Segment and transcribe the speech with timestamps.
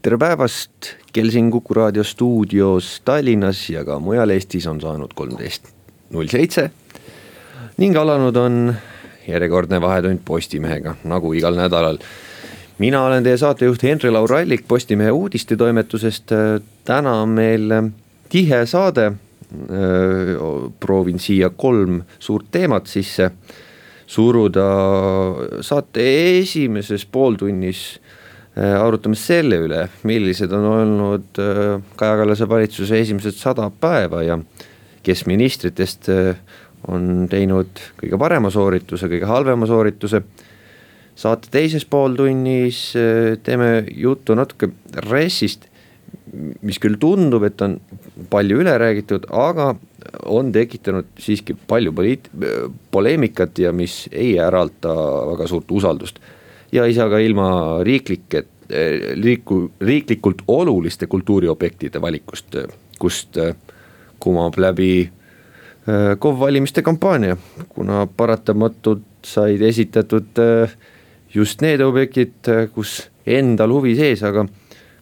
[0.00, 5.68] tere päevast, kell siin Kuku raadio stuudios Tallinnas ja ka mujal Eestis on saanud kolmteist
[6.10, 6.70] null seitse.
[7.76, 8.74] ning alanud on
[9.28, 11.98] järjekordne Vahetund Postimehega, nagu igal nädalal.
[12.78, 16.32] mina olen teie saatejuht Henri-Laur Allik Postimehe uudistetoimetusest,
[16.84, 17.72] täna on meil
[18.28, 19.12] tihe saade.
[20.80, 23.30] proovin siia kolm suurt teemat sisse
[24.06, 24.70] suruda,
[25.60, 28.00] saate esimeses pooltunnis
[28.58, 34.38] arutame selle üle, millised on olnud äh, Kaja Kallase valitsuse esimesed sada päeva ja
[35.06, 36.40] kes ministritest äh,
[36.90, 40.22] on teinud kõige parema soorituse, kõige halvema soorituse.
[41.14, 42.94] saate teises pooltunnis
[43.44, 44.70] teeme juttu natuke
[45.04, 45.66] RES-ist,
[46.62, 47.76] mis küll tundub, et on
[48.30, 49.74] palju üle räägitud, aga
[50.24, 52.30] on tekitanud siiski palju poliit-,
[52.90, 54.96] poleemikat ja mis ei äralda
[55.34, 56.22] väga suurt usaldust
[56.72, 57.50] ja ei saa ka ilma
[57.86, 58.44] riiklike,
[59.22, 62.56] riiku, riiklikult oluliste kultuuriobjektide valikust,
[62.98, 63.54] kust äh,
[64.20, 65.10] kumab läbi
[66.18, 67.36] KOV valimiste kampaania,
[67.68, 70.38] kuna paratamatult said esitatud
[71.34, 74.44] just need objektid, kus endal huvi sees, aga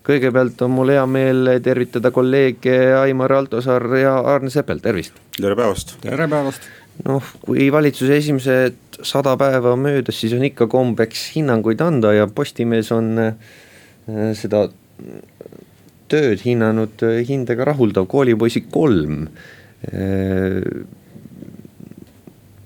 [0.08, 5.18] kõigepealt on mul hea meel tervitada kolleege Aimar Altosaar ja Arne Seppel, tervist.
[5.36, 5.98] tere päevast.
[6.04, 6.70] tere päevast.
[7.06, 12.26] Noh, kui valitsuse esimesed sada päeva on möödas, siis on ikka kombeks hinnanguid anda ja
[12.26, 13.34] Postimees on äh,
[14.38, 14.66] seda
[16.10, 19.26] tööd hinnanud äh, hindega rahuldav, koolipoisid kolm.
[19.92, 20.62] Äh,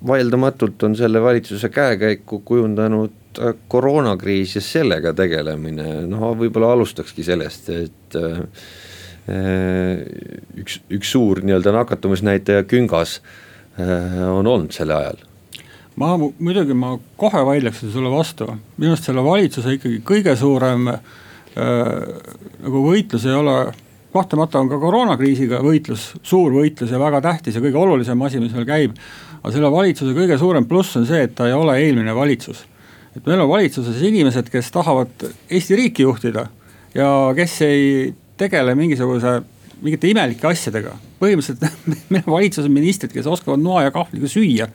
[0.03, 3.39] vaieldamatult on selle valitsuse käekäiku kujundanud
[3.71, 8.17] koroonakriis ja sellega tegelemine, noh võib-olla alustakski sellest, et
[10.59, 13.21] üks, üks suur nii-öelda nakatumisnäitaja küngas
[13.79, 15.23] on olnud selle ajal
[15.97, 21.01] ma muidugi, ma kohe vaidleksin sulle vastu, minu arust selle valitsuse ikkagi kõige suurem äh,
[22.63, 23.57] nagu võitlus ei ole
[24.13, 28.53] kahtlemata on ka koroonakriisiga võitlus, suur võitlus ja väga tähtis ja kõige olulisem asi, mis
[28.57, 28.97] meil käib.
[29.43, 32.65] aga selle valitsuse kõige suurem pluss on see, et ta ei ole eelmine valitsus.
[33.17, 36.47] et meil on valitsuses inimesed, kes tahavad Eesti riiki juhtida
[36.95, 39.43] ja kes ei tegele mingisuguse,
[39.83, 40.97] mingite imelike asjadega.
[41.21, 44.69] põhimõtteliselt meil on valitsuses ministrid, kes oskavad noa ja kahvliga süüa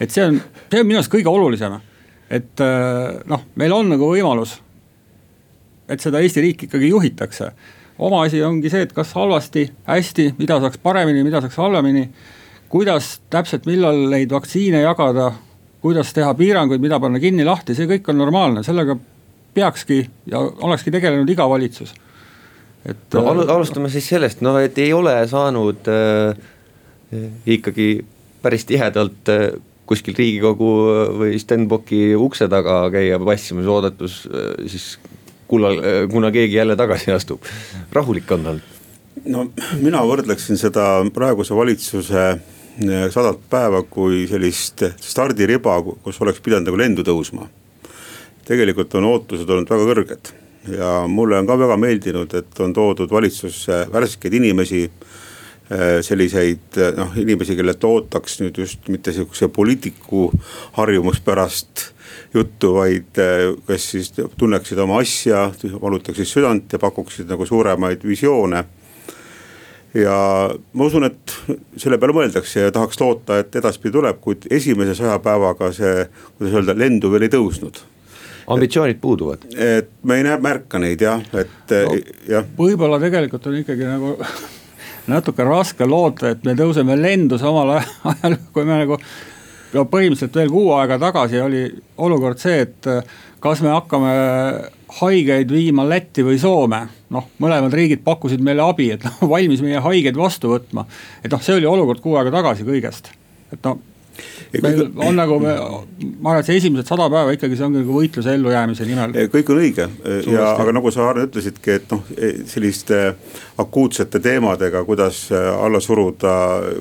[0.00, 0.38] et see on,
[0.70, 1.78] see on minu arust kõige olulisem.
[2.30, 4.56] et äh, noh, meil on nagu võimalus,
[5.88, 7.50] et seda Eesti riiki ikkagi juhitakse.
[7.98, 12.08] oma asi ongi see, et kas halvasti, hästi, mida saaks paremini, mida saaks halvemini.
[12.68, 15.32] kuidas täpselt, millal neid vaktsiine jagada,
[15.80, 18.96] kuidas teha piiranguid, mida panna kinni-lahti, see kõik on normaalne, sellega
[19.54, 21.94] peakski ja olekski tegelenud iga valitsus.
[22.86, 26.38] Et no äh, alustame siis sellest, noh, et ei ole saanud äh,
[27.56, 27.88] ikkagi
[28.42, 29.48] päris tihedalt äh,
[29.86, 30.70] kuskil Riigikogu
[31.20, 34.24] või Stenbocki ukse taga käia passimas oodatus
[34.66, 34.96] siis
[35.46, 35.78] kullal,
[36.10, 37.46] kuna keegi jälle tagasi astub,
[37.94, 38.58] rahulik on tal?
[39.30, 39.44] no
[39.78, 42.24] mina võrdleksin seda praeguse valitsuse
[43.14, 47.46] sadat päeva kui sellist stardiriba, kus oleks pidanud nagu lendu tõusma.
[48.50, 50.34] tegelikult on ootused olnud väga kõrged
[50.68, 54.86] ja mulle on ka väga meeldinud, et on toodud valitsusse värskeid inimesi
[55.66, 60.28] Äh, selliseid äh, noh, inimesi, kellelt ootaks nüüd just mitte sihukese poliitiku
[60.76, 61.82] harjumuspärast
[62.36, 65.48] juttu, vaid äh, kes siis tunneksid oma asja,
[65.82, 68.62] valutaksid südant ja pakuksid nagu suuremaid visioone.
[69.94, 70.20] ja
[70.54, 71.34] ma usun, et
[71.82, 76.06] selle peale mõeldakse ja tahaks loota, et edaspidi tuleb, kuid esimese saja päevaga see,
[76.38, 77.82] kuidas öelda, lendu veel ei tõusnud
[78.46, 79.46] ambitsioonid puuduvad.
[79.56, 81.96] et me ei näe, märka neid jah, et no,
[82.28, 82.46] jah.
[82.58, 84.14] võib-olla tegelikult on ikkagi nagu
[85.12, 89.00] natuke raske loota, et me tõuseme lendu samal ajal, kui me nagu
[89.74, 91.66] no põhimõtteliselt veel kuu aega tagasi oli
[92.02, 92.90] olukord see, et
[93.42, 94.14] kas me hakkame
[95.00, 96.86] haigeid viima Lätti või Soome.
[97.10, 100.86] noh, mõlemad riigid pakkusid meile abi, et noh, valmis meie haigeid vastu võtma.
[101.22, 103.12] et noh, see oli olukord kuu aega tagasi kõigest,
[103.52, 103.82] et noh
[104.62, 108.34] meil on nagu, ma arvan, et see esimesed sada päeva ikkagi see ongi nagu võitluse
[108.36, 109.14] ellujäämise nimel.
[109.32, 109.86] kõik on õige
[110.32, 113.00] ja, aga nagu sa Arne ütlesidki, et noh, e, selliste
[113.62, 116.34] akuutsete teemadega, kuidas e, alla suruda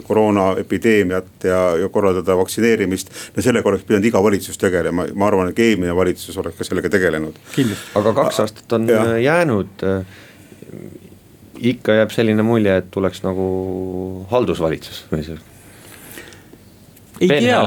[0.07, 3.11] koroonaepideemiat ja, ja korraldada vaktsineerimist.
[3.35, 6.91] no sellega oleks pidanud iga valitsus tegelema, ma arvan, et eelmine valitsus oleks ka sellega
[6.93, 7.41] tegelenud.
[7.95, 9.17] aga kaks aastat on ja.
[9.17, 9.89] jäänud
[11.55, 13.45] ikka jääb selline mulje, et tuleks nagu
[14.31, 15.54] haldusvalitsus või see
[17.21, 17.61] ei tea,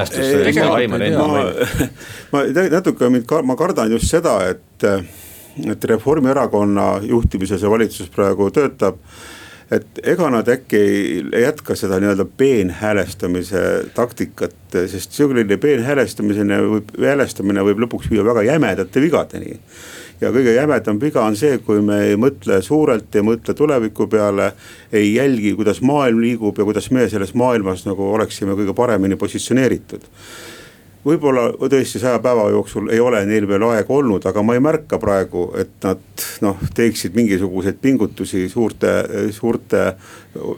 [1.16, 1.40] ma,
[2.32, 4.86] ma natuke mind, ma kardan just seda, et,
[5.64, 9.00] et Reformierakonna juhtimises see valitsus praegu töötab
[9.72, 10.78] et ega nad äkki
[11.32, 13.62] ei jätka seda nii-öelda peenhäälestamise
[13.94, 19.58] taktikat, sest selline peenhäälestamine võib, häälestamine võib lõpuks viia väga jämedate vigadeni
[20.20, 24.52] ja kõige jämedam viga on see, kui me ei mõtle suurelt, ei mõtle tuleviku peale.
[24.92, 30.08] ei jälgi, kuidas maailm liigub ja kuidas me selles maailmas nagu oleksime kõige paremini positsioneeritud
[31.08, 34.98] võib-olla tõesti saja päeva jooksul ei ole neil veel aega olnud, aga ma ei märka
[35.00, 36.02] praegu, et nad
[36.44, 38.92] noh, teeksid mingisuguseid pingutusi suurte,
[39.34, 39.84] suurte.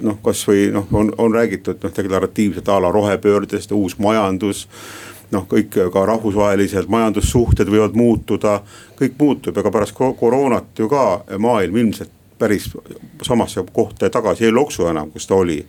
[0.00, 4.66] noh, kasvõi noh, on, on räägitud noh deklaratiivselt a la rohepöördest, uus majandus
[5.30, 8.60] noh, kõik ka rahvusvahelised majandussuhted võivad muutuda,
[8.98, 11.04] kõik muutub, ega pärast koroonat ju ka
[11.38, 12.10] maailm ilmselt
[12.40, 12.70] päris
[13.22, 15.60] samasse kohta tagasi ei loksu enam, kus ta oli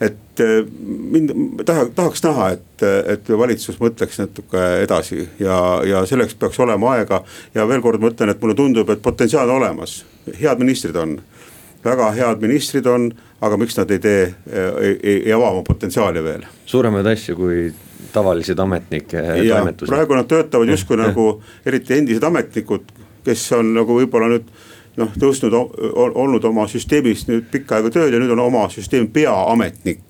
[0.00, 1.32] et eh, mind
[1.66, 2.84] taha, tahaks näha, et,
[3.14, 5.56] et valitsus mõtleks natuke edasi ja,
[5.86, 7.22] ja selleks peaks olema aega.
[7.54, 10.04] ja veel kord ma ütlen, et mulle tundub, et potentsiaal on olemas,
[10.38, 11.18] head ministrid on,
[11.84, 13.10] väga head ministrid on,
[13.42, 14.22] aga miks nad ei tee,
[14.54, 16.46] ei, ei, ei ava oma potentsiaali veel.
[16.66, 17.66] suuremaid asju kui
[18.12, 19.90] tavalised ametnike toimetused.
[19.90, 21.28] praegu nad töötavad justkui nagu
[21.66, 22.90] eriti endised ametnikud,
[23.26, 24.50] kes on nagu võib-olla nüüd
[24.98, 25.54] noh tõusnud,
[25.94, 30.02] olnud oma süsteemis nüüd pikka aega tööl ja nüüd on oma süsteemi peaametnik.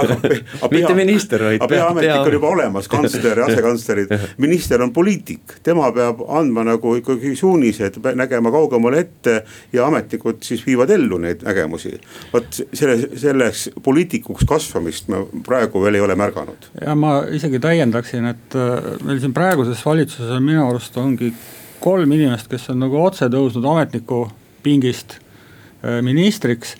[0.76, 1.68] mitte minister, vaid pea.
[1.70, 2.20] peaametnik pea...
[2.22, 4.12] on juba olemas, kantsler ja asekantslerid,
[4.42, 9.38] minister on poliitik, tema peab andma nagu ikkagi suunised, nägema kaugemale ette
[9.72, 11.96] ja ametnikud siis viivad ellu neid nägemusi.
[12.32, 16.70] vot selle, selleks poliitikuks kasvamist me praegu veel ei ole märganud.
[16.80, 21.32] ja ma isegi täiendaksin, et äh, meil siin praeguses valitsuses on minu arust ongi
[21.80, 24.26] kolm inimest, kes on nagu otse tõusnud ametniku
[24.64, 26.76] pingist äh, ministriks.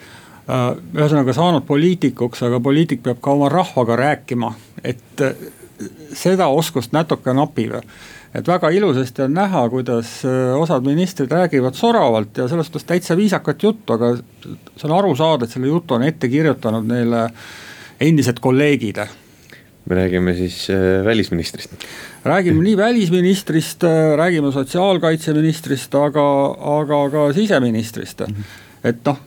[0.46, 4.52] Äh, ühesõnaga saanud poliitikuks, aga poliitik peab ka oma rahvaga rääkima,
[4.84, 5.48] et äh,
[6.16, 7.80] seda oskust natuke napib
[8.36, 10.10] et väga ilusasti on näha, kuidas
[10.60, 15.46] osad ministrid räägivad soravalt ja selles suhtes täitsa viisakat juttu, aga see on aru saada,
[15.46, 17.22] et selle jutu on ette kirjutanud neile
[18.00, 19.00] endised kolleegid
[19.86, 21.70] me räägime siis äh, välisministrist.
[22.24, 26.26] räägime nii välisministrist, äh, räägime sotsiaalkaitseministrist, aga,
[26.78, 28.22] aga ka siseministrist.
[28.84, 29.18] et noh,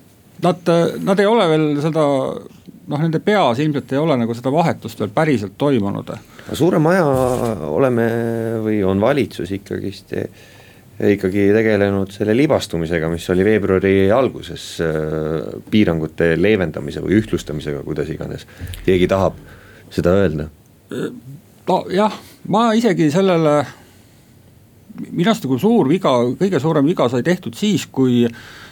[0.43, 0.71] nad,
[1.03, 2.05] nad ei ole veel seda,
[2.89, 6.13] noh nende peas ilmselt ei ole nagu seda vahetust veel päriselt toimunud.
[6.53, 7.05] suurem aja
[7.69, 8.07] oleme
[8.65, 10.15] või on valitsus ikkagist
[10.99, 14.89] ikkagi tegelenud selle libastumisega, mis oli veebruari alguses äh,
[15.71, 18.43] piirangute leevendamise või ühtlustamisega, kuidas iganes
[18.83, 19.39] keegi tahab
[19.93, 20.49] seda öelda?
[21.69, 22.15] nojah,
[22.49, 23.53] ma isegi sellele,
[25.09, 28.23] minu arust nagu suur viga, kõige suurem viga sai tehtud siis, kui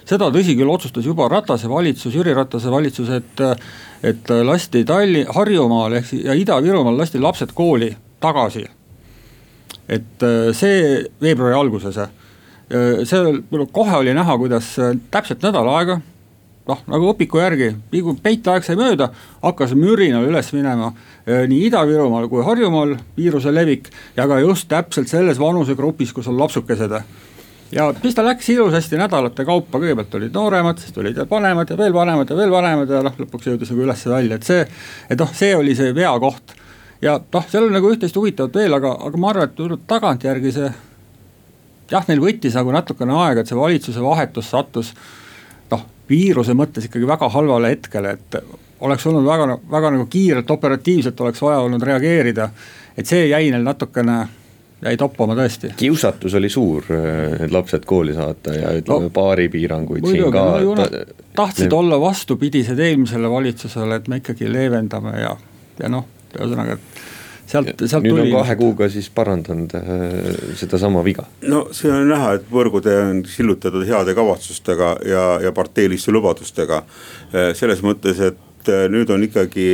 [0.08, 3.44] seda tõsi küll otsustas juba Ratase valitsus, Jüri Ratase valitsus, et,
[4.08, 7.92] et lasti Talli-, Harjumaal ehk ja Ida-Virumaal lasti lapsed kooli
[8.24, 8.66] tagasi.
[9.88, 10.80] et see
[11.22, 12.00] veebruari alguses,
[13.08, 14.74] see kohe oli näha, kuidas
[15.12, 16.02] täpselt nädal aega
[16.68, 17.72] noh, nagu õpiku järgi,
[18.24, 19.10] peiteaeg sai mööda,
[19.44, 20.92] hakkas mürinal üles minema
[21.25, 26.40] eh, nii Ida-Virumaal kui Harjumaal viiruse levik ja ka just täpselt selles vanusegrupis, kus on
[26.40, 26.98] lapsukesed
[27.72, 31.94] ja siis ta läks ilusasti nädalate kaupa, kõigepealt olid nooremad, siis tulid vanemad ja veel
[31.94, 34.64] vanemad ja veel vanemad ja noh, lõpuks jõudis nagu üles välja, et see.
[35.10, 36.56] et noh, see oli see veakoht
[37.04, 40.71] ja noh, seal on nagu üht-teist huvitavat veel, aga, aga ma arvan, et tagantjärgi see.
[41.92, 44.94] jah, neil võttis nagu natukene aega, et see valitsuse vahetus sattus
[46.09, 48.40] viiruse mõttes ikkagi väga halvale hetkele, et
[48.85, 52.49] oleks olnud väga, väga nagu kiirelt, operatiivselt oleks vaja olnud reageerida.
[52.97, 54.18] et see jäi neil natukene,
[54.81, 55.73] jäi toppama tõesti.
[55.78, 56.85] kiusatus oli suur,
[57.40, 60.87] need lapsed kooli saata ja ütleme no, baaripiiranguid siin ka no,.
[61.35, 61.76] tahtsid ne...
[61.78, 65.35] olla vastupidised eelmisele valitsusele, et me ikkagi leevendame ja,
[65.81, 67.17] ja noh, ühesõnaga, et
[67.47, 68.25] sealt, sealt nüüd tuli.
[68.31, 69.85] on kahe kuuga siis parandanud äh,
[70.59, 71.27] sedasama viga.
[71.47, 76.83] no siin on näha, et võrgutee on sillutatud heade kavatsustega ja, ja parteiliste lubadustega.
[77.31, 79.69] Äh, selles mõttes, et äh, nüüd on ikkagi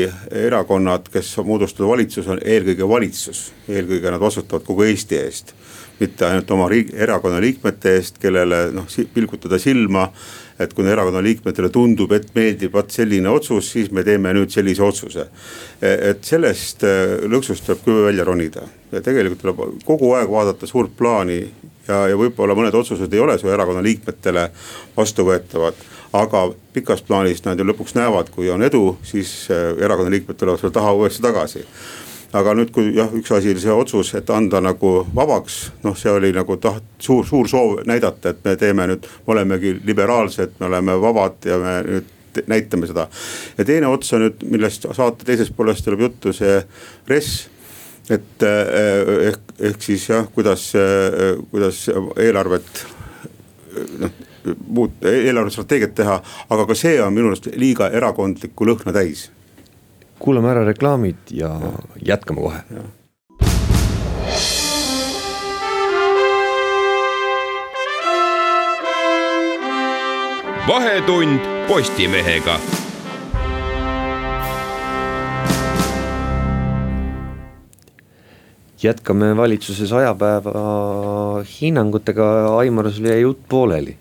[0.46, 5.56] erakonnad, kes moodustavad valitsuse, on eelkõige valitsus, eelkõige nad vastutavad kogu Eesti eest
[6.00, 10.08] mitte ainult oma riik, erakonna liikmete eest, kellele noh pilgutada silma
[10.62, 14.84] et kui erakonna liikmetele tundub, et meeldib vot selline otsus, siis me teeme nüüd sellise
[14.86, 15.28] otsuse.
[15.82, 16.94] E, et sellest e,
[17.30, 21.40] lõksust tuleb küll välja ronida ja tegelikult tuleb kogu aeg vaadata suurt plaani
[21.88, 24.50] ja, ja võib-olla mõned otsused ei ole su erakonna liikmetele
[24.98, 25.82] vastuvõetavad
[26.14, 30.62] aga pikas plaanis nad ju lõpuks näevad, kui on edu, siis e, erakonna liikmed tulevad
[30.62, 31.66] sulle taha uuesti tagasi
[32.34, 36.12] aga nüüd, kui jah, üks asi oli see otsus, et anda nagu vabaks, noh, see
[36.12, 40.70] oli nagu taht-, suur, suur soov näidata, et me teeme nüüd, me olemegi liberaalsed, me
[40.72, 42.12] oleme vabad ja me nüüd
[42.50, 43.08] näitame seda.
[43.58, 46.60] ja teine ots on nüüd, millest saate teises pooles tuleb juttu, see
[47.10, 47.32] RES
[48.12, 51.86] et eh, ehk, ehk siis jah, kuidas, eh, kuidas
[52.20, 52.86] eelarvet
[54.02, 54.22] noh
[54.68, 56.18] muud eelarvestrateegiat teha,
[56.50, 59.30] aga ka see on minu arust liiga erakondlikku lõhna täis
[60.24, 61.72] kuulame ära reklaamid ja, ja.
[62.13, 62.62] jätkame kohe.
[70.68, 72.56] vahetund Postimehega
[78.84, 82.25] jätkame valitsuse saja päeva hinnangutega,
[82.60, 83.98] Aimar, sul jäi jutt pooleli.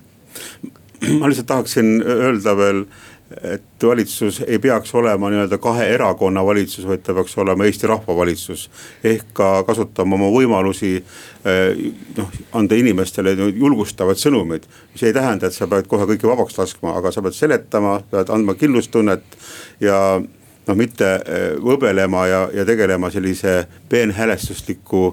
[1.19, 2.85] ma lihtsalt tahaksin öelda veel
[3.43, 8.17] et valitsus ei peaks olema nii-öelda kahe erakonna valitsus, vaid ta peaks olema Eesti rahva
[8.17, 8.71] valitsus.
[9.05, 11.83] ehk ka kasutama oma võimalusi eh,
[12.17, 14.69] noh, anda inimestele julgustavad sõnumid.
[14.93, 18.31] mis ei tähenda, et sa pead kohe kõike vabaks laskma, aga sa pead seletama, pead
[18.31, 19.39] andma kindlustunnet
[19.81, 19.99] ja
[20.67, 25.07] noh, mitte eh, võbelema ja, ja tegelema sellise peenhäälestusliku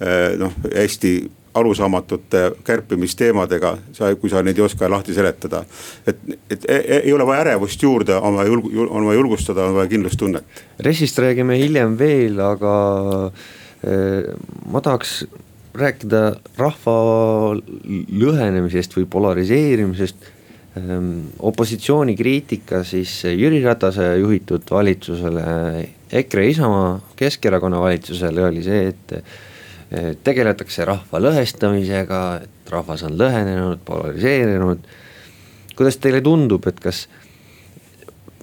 [0.00, 1.16] eh, noh, hästi
[1.54, 5.64] arusaamatute kärpimisteemadega, sa, kui sa neid ei oska lahti seletada.
[6.06, 6.18] et,
[6.50, 9.78] et e, e, ei ole vaja ärevust juurde, on vaja julg-, on vaja julgustada, on
[9.78, 10.64] vaja kindlustunnet.
[10.82, 12.74] RES-ist räägime hiljem veel, aga
[13.86, 14.34] eh,
[14.70, 15.22] ma tahaks
[15.74, 16.22] rääkida
[16.58, 16.96] rahva
[18.24, 20.28] lõhenemisest või polariseerimisest
[20.78, 21.08] ehm,
[21.38, 29.18] opositsiooni kriitika siis Jüri Ratase juhitud valitsusele, EKRE, Isamaa, Keskerakonna valitsusele oli see, et
[30.24, 34.86] tegeletakse rahva lõhestamisega, et rahvas on lõhenenud, polariseerunud.
[35.76, 37.08] kuidas teile tundub, et kas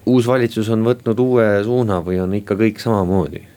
[0.06, 3.48] uus valitsus on võtnud uue suuna või on ikka kõik samamoodi?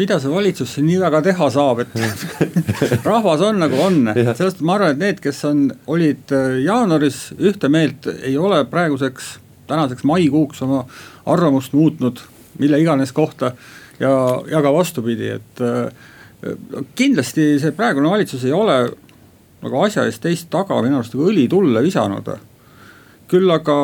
[0.00, 1.94] mida see valitsus siin nii väga teha saab, et
[3.10, 7.68] rahvas on nagu on, sellest ma arvan, et need, kes on, olid äh, jaanuaris ühte
[7.68, 9.32] meelt, ei ole praeguseks,
[9.68, 10.84] tänaseks maikuuks oma
[11.26, 12.22] arvamust muutnud
[12.60, 13.52] mille iganes kohta
[14.00, 14.12] ja,
[14.50, 15.92] ja ka vastupidi, et äh,
[16.96, 18.78] kindlasti see praegune valitsus ei ole
[19.60, 22.30] nagu asja eest teist taga minu arust nagu õli tulle visanud.
[23.30, 23.74] küll aga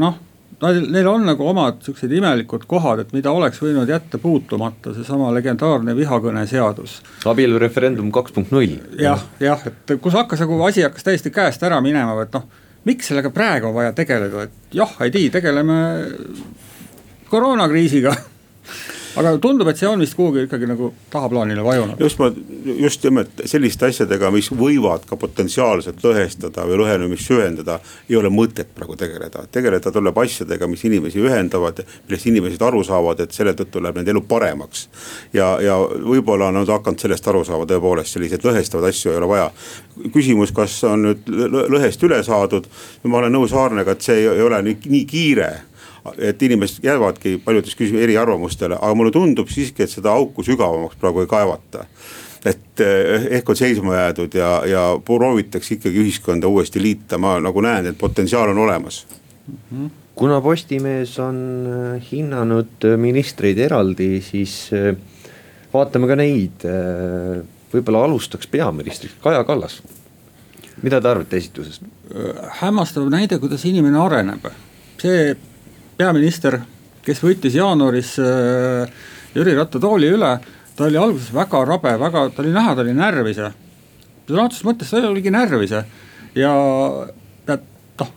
[0.00, 0.16] noh,
[0.58, 5.94] neil on nagu omad siuksed imelikud kohad, et mida oleks võinud jätta puutumata, seesama legendaarne
[5.96, 7.00] vihakõneseadus.
[7.30, 8.78] abielureferendum kaks punkt null.
[8.98, 12.48] jah, jah, et kus hakkas nagu asi hakkas täiesti käest ära minema, et noh,
[12.88, 15.78] miks sellega praegu on vaja tegeleda, et jah, ei tea, tegeleme
[17.28, 18.16] koroonakriisiga
[19.16, 22.00] aga tundub, et see on vist kuhugi ikkagi nagu tahaplaanile vajunud.
[22.00, 22.30] just ma,
[22.78, 27.78] just nimelt selliste asjadega, mis võivad ka potentsiaalselt lõhestada või lõhenemist süvendada,
[28.10, 29.46] ei ole mõtet praegu tegeleda.
[29.52, 34.12] tegeleda tuleb asjadega, mis inimesi ühendavad, millest inimesed aru saavad, et selle tõttu läheb nende
[34.14, 34.88] elu paremaks.
[35.32, 39.28] ja, ja võib-olla on nad hakanud sellest aru saama, tõepoolest selliseid lõhestavaid asju ei ole
[39.28, 39.50] vaja.
[40.12, 41.32] küsimus, kas on nüüd
[41.72, 42.68] lõhest üle saadud,
[43.04, 45.50] ma olen nõus Aarnega, et see ei ole nii, nii kiire
[46.18, 51.24] et inimesed jäävadki paljudes küsimustes eriarvamustele, aga mulle tundub siiski, et seda auku sügavamaks praegu
[51.24, 51.86] ei kaevata
[52.46, 57.62] et eh, ehk on seisma jäädud ja, ja proovitakse ikkagi ühiskonda uuesti liita, ma nagu
[57.64, 59.56] näen, et potentsiaal on olemas mm.
[59.72, 59.90] -hmm.
[60.14, 64.70] kuna Postimees on eh, hinnanud eh, ministreid eraldi, siis
[65.74, 66.64] vaatame ka neid.
[67.72, 69.82] võib-olla alustaks peaministriks, Kaja Kallas.
[70.82, 71.82] mida te arvate esitusest?
[72.60, 74.46] hämmastav näide, kuidas inimene areneb,
[75.02, 75.36] see
[75.98, 76.60] peaminister,
[77.04, 80.34] kes võttis jaanuaris äh, Jüri Ratta tooli üle,
[80.76, 83.54] ta oli alguses väga rabe, väga, ta oli näha, ta oli närvis sõna
[84.44, 86.52] otseses mõttes ta oligi närvis ja,
[87.48, 88.12] noh,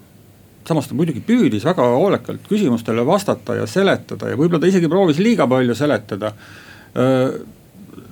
[0.68, 5.22] samas ta muidugi püüdis väga hoolekalt küsimustele vastata ja seletada ja võib-olla ta isegi proovis
[5.24, 6.34] liiga palju seletada.
[6.92, 7.40] Äh,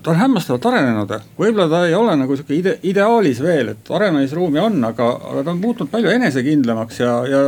[0.03, 4.61] ta on hämmastavalt arenenud, võib-olla ta ei ole nagu sihuke ide, ideaalis veel, et arenemisruumi
[4.63, 7.43] on, aga, aga ta on muutunud palju enesekindlamaks ja, ja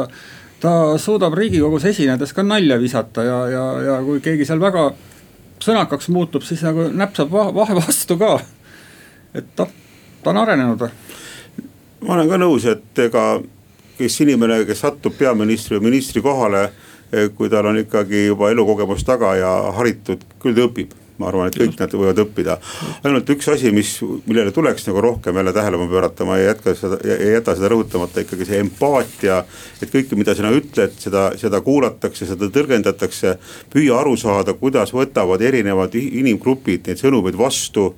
[0.61, 4.91] ta suudab riigikogus esinedes ka nalja visata ja, ja, ja kui keegi seal väga
[5.61, 8.35] sõnakaks muutub, siis nagu näpsab vahe vastu ka.
[9.37, 9.73] et noh,
[10.23, 10.87] ta on arenenud.
[12.01, 13.25] ma olen ka nõus, et ega
[13.97, 16.69] kes inimene, kes satub peaministri või ministri kohale,
[17.35, 21.57] kui tal on ikkagi juba elukogemus taga ja haritud, küll ta õpib ma arvan, et
[21.61, 22.57] kõik nad võivad õppida.
[23.05, 23.93] ainult üks asi, mis,
[24.25, 28.25] millele tuleks nagu rohkem jälle tähelepanu pöörata, ma ei jätka seda, ei jäta seda rõhutamata,
[28.25, 29.43] ikkagi see empaatia.
[29.81, 33.37] et kõike, mida sina ütled, seda, seda kuulatakse, seda tõlgendatakse,
[33.73, 37.91] püüa aru saada, kuidas võtavad erinevad inimgrupid neid sõnumeid vastu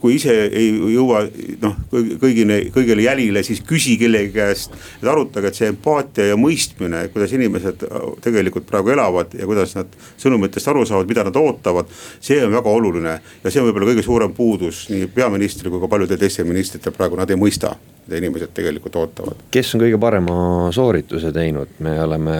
[0.00, 1.24] kui ise ei jõua
[1.62, 4.76] noh, kõigile, kõigile jälile, siis küsi kellegi käest.
[5.00, 7.82] et arutage, et see empaatia ja mõistmine, kuidas inimesed
[8.22, 11.90] tegelikult praegu elavad ja kuidas nad sõnumitest aru saavad, mida nad ootavad.
[12.20, 15.90] see on väga oluline ja see on võib-olla kõige suurem puudus nii peaministril kui ka
[15.90, 17.74] paljudel teistel ministritel praegu, nad ei mõista,
[18.06, 19.44] mida inimesed tegelikult ootavad.
[19.50, 22.38] kes on kõige parema soorituse teinud, me oleme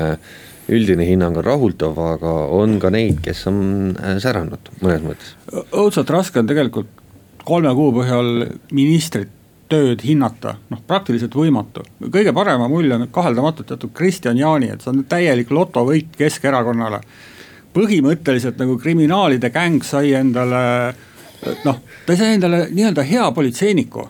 [0.71, 5.35] üldine hinnang on rahuldav, aga on ka neid, kes on säranud mõnes mõttes.
[5.73, 7.02] õudselt raske on tegelikult
[7.45, 8.33] kolme kuu põhjal
[8.73, 9.31] ministrit
[9.73, 11.85] tööd hinnata, noh praktiliselt võimatu.
[12.03, 17.01] kõige parema mulje on kaheldamatult jätnud Kristian Jaani, et see on täielik lotovõit Keskerakonnale.
[17.73, 20.95] põhimõtteliselt nagu kriminaalide gäng sai endale
[21.65, 24.09] noh, ta sai endale nii-öelda hea politseiniku.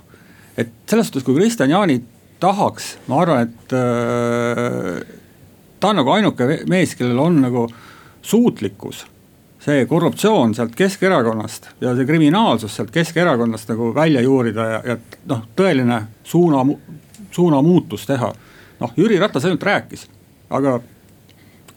[0.57, 2.03] et selles suhtes, kui Kristian Jaani
[2.41, 5.17] tahaks, ma arvan, et äh,
[5.81, 7.69] ta on nagu ainuke mees, kellel on nagu
[8.23, 9.07] suutlikkus
[9.63, 14.97] see korruptsioon sealt Keskerakonnast ja see kriminaalsus sealt Keskerakonnast nagu välja juurida ja, ja
[15.31, 16.65] noh, tõeline suuna,
[17.31, 18.33] suunamuutus teha.
[18.81, 20.09] noh, Jüri Ratas ainult rääkis,
[20.51, 20.81] aga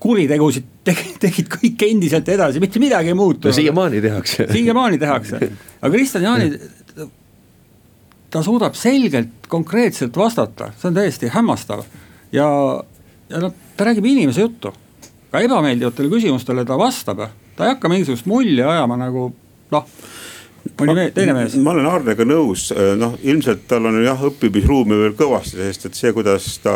[0.02, 3.54] kuritegusid tegid, tegid kõik endiselt edasi, mitte midagi ei muutu no,.
[3.54, 5.52] siiamaani tehakse siiamaani tehakse,
[5.82, 6.50] aga Kristjan Jaani,
[8.34, 11.86] ta suudab selgelt, konkreetselt vastata, see on täiesti hämmastav.
[12.34, 12.50] ja,
[13.30, 14.74] ja noh, ta räägib inimese juttu,
[15.30, 19.32] ka ebameeldivatele küsimustele ta vastab ta ei hakka mingisugust mulli ajama nagu
[19.72, 19.86] noh
[20.74, 21.56] mõni me, teine mees.
[21.62, 22.68] ma olen Aarnega nõus,
[23.00, 26.76] noh ilmselt tal on jah õppimisruumi veel kõvasti, sest et see, kuidas ta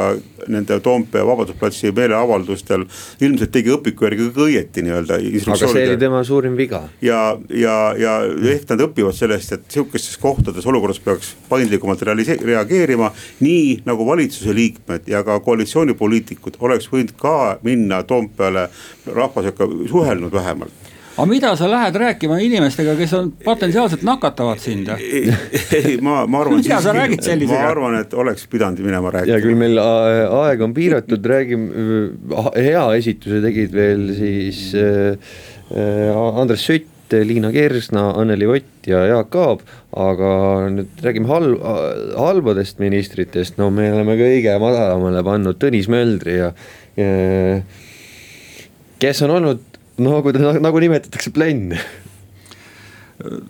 [0.50, 2.86] nende Toompea Vabadusplatsi meeleavaldustel
[3.25, 5.19] ilmselt tegi õpiku järgi kõik õieti nii-öelda.
[5.19, 6.84] aga see oli tema suurim viga.
[7.05, 8.15] ja, ja, ja
[8.53, 13.12] ehk nad õpivad sellest, et sihukestes kohtades olukorras peaks paindlikumalt reageerima.
[13.39, 18.69] nii nagu valitsuse liikmed ja ka koalitsioonipoliitikud oleks võinud ka minna Toompeale
[19.10, 20.88] rahva sekka suhelnud vähemalt
[21.19, 24.88] aga mida sa lähed rääkima inimestega, kes on potentsiaalselt nakatavad sind?
[24.95, 26.61] ei, ma, ma arvan.
[26.61, 27.59] mida sa räägid sellisega?
[27.59, 29.35] ma arvan, et oleks pidanud minema rääkima.
[29.35, 31.89] hea küll, meil aeg on piiratud, räägime,
[32.55, 35.35] hea esituse tegid veel siis äh,
[36.29, 36.95] Andres Sütt.
[37.09, 39.63] Liina Kersna, Anneli Ott ja Jaak Aab,
[39.97, 40.27] aga
[40.69, 41.55] nüüd räägime hal-,
[42.13, 46.51] halbadest ministritest, no me oleme kõige madalamale pannud Tõnis Möldri ja,
[46.93, 47.09] ja
[49.01, 49.68] kes on olnud
[50.03, 51.75] no ta nagu nimetatakse plenn.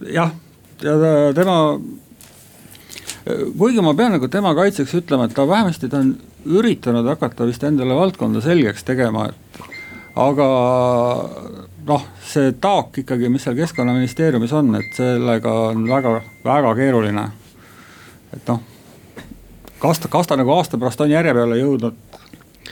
[0.10, 0.32] jah,
[0.82, 0.94] ja
[1.38, 1.58] tema,
[3.58, 6.16] kuigi ma pean nagu tema kaitseks ütlema, et ta vähemasti ta on
[6.50, 9.62] üritanud hakata vist endale valdkonda selgeks tegema, et
[10.20, 10.48] aga
[11.90, 17.30] noh, see taak ikkagi, mis seal keskkonnaministeeriumis on, et sellega on väga, väga keeruline.
[18.34, 18.62] et noh,
[19.80, 22.20] kas ta, kas ta nagu aasta pärast on järje peale jõudnud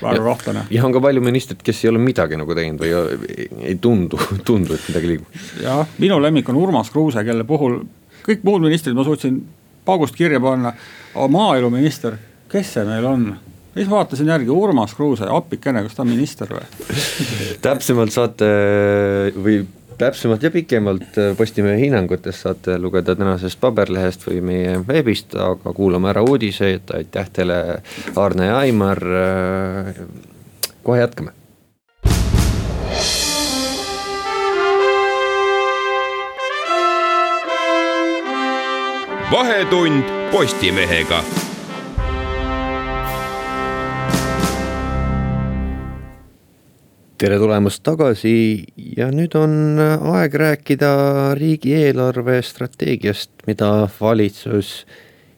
[0.02, 0.66] väga kahtlane.
[0.72, 4.20] ja on ka palju ministreid, kes ei ole midagi nagu teinud või ei, ei tundu,
[4.48, 5.42] tundu, et midagi liigub.
[5.64, 7.82] jah, minu lemmik on Urmas Kruuse, kelle puhul
[8.28, 9.42] kõik muud ministrid ma suutsin
[9.88, 10.74] paugust kirja panna.
[11.16, 12.18] maaeluminister,
[12.52, 13.30] kes see meil on?
[13.78, 16.66] siis vaatasin järgi Urmas Kruuse, appikene, kas ta on minister või
[17.62, 18.48] täpsemalt saate
[19.36, 19.62] või
[19.98, 26.12] täpsemalt ja pikemalt äh, Postimehe hinnangutest saate lugeda tänasest paberlehest või meie veebist, aga kuulame
[26.14, 27.82] ära uudised, aitäh teile,
[28.16, 29.04] Arne ja Aimar.
[29.04, 29.94] Äh,
[30.84, 31.36] kohe jätkame.
[39.32, 41.47] vahetund Postimehega
[47.17, 48.32] tere tulemast tagasi
[48.77, 50.89] ja nüüd on aeg rääkida
[51.38, 54.84] riigieelarve strateegiast, mida valitsus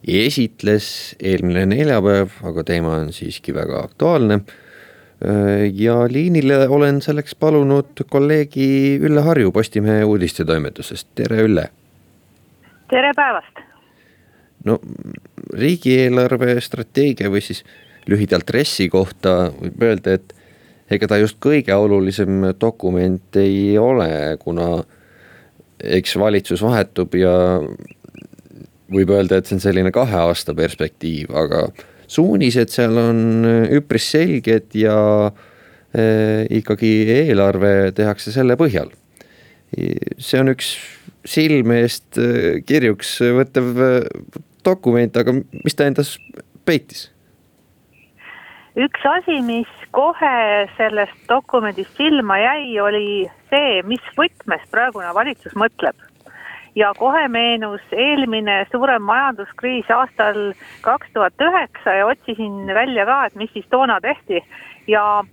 [0.03, 0.89] esitles
[1.23, 4.41] eelmine neljapäev, aga teema on siiski väga aktuaalne.
[5.73, 11.69] ja liinile olen selleks palunud kolleegi Ülle Harju Postimehe uudistetoimetusest, tere Ülle.
[12.89, 13.63] tere päevast.
[14.65, 14.79] no
[15.53, 17.63] riigieelarve strateegia või siis
[18.07, 20.38] lühidalt RES-i kohta võib öelda, et
[20.89, 24.81] ega ta just kõige olulisem dokument ei ole, kuna
[25.79, 27.33] eks valitsus vahetub ja
[28.89, 31.67] võib öelda, et see on selline kahe aasta perspektiiv, aga
[32.09, 33.45] suunised seal on
[33.77, 34.97] üpris selged ja
[35.29, 38.91] eh, ikkagi eelarve tehakse selle põhjal.
[40.17, 40.73] see on üks
[41.29, 44.09] silme eest eh, kirjuks võttev eh,
[44.65, 46.17] dokument, aga mis ta endas
[46.65, 47.09] peitis?
[48.79, 53.07] Üks asi, mis kohe sellest dokumendist silma jäi, oli
[53.51, 55.97] see, mis võtmes praegune valitsus mõtleb.
[56.77, 60.53] Ja kohe meenus eelmine suurem majanduskriis aastal
[60.85, 64.43] kaks tuhat üheksa ja otsisin välja ka, et mis siis toona tehti.
[64.87, 65.23] Ja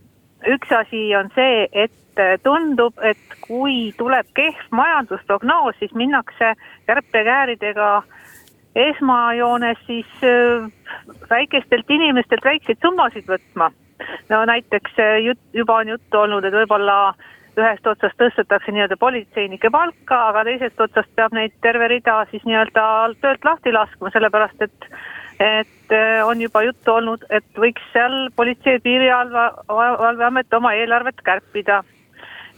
[0.48, 1.92] üks asi on see, et
[2.42, 6.54] tundub, et kui tuleb kehv majandusprognoos, siis minnakse
[6.88, 7.90] kärpekääridega
[8.76, 10.68] esmajoones siis äh,
[11.30, 13.70] väikestelt inimestelt väikseid summasid võtma.
[14.28, 17.14] no näiteks äh, jutt, juba on juttu olnud, et võib-olla
[17.56, 22.86] ühest otsast tõstetakse nii-öelda politseinike palka, aga teisest otsast peab neid terve rida siis nii-öelda
[23.22, 24.90] töölt lahti laskma, sellepärast et
[25.40, 31.82] et äh, on juba juttu olnud, et võiks seal Politsei- ja Piirivalveamet oma eelarvet kärpida